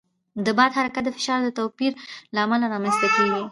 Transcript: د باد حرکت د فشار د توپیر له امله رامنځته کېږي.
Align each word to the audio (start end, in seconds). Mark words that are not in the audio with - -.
د 0.45 0.47
باد 0.57 0.71
حرکت 0.77 1.03
د 1.05 1.09
فشار 1.17 1.39
د 1.43 1.49
توپیر 1.59 1.91
له 2.33 2.39
امله 2.45 2.65
رامنځته 2.73 3.07
کېږي. 3.15 3.43